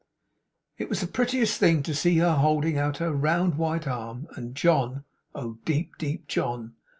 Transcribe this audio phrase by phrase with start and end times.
[0.79, 4.55] It was the prettiest thing to see her holding out her round, white arm; and
[4.55, 5.03] John
[5.35, 6.73] (oh deep, deep John!)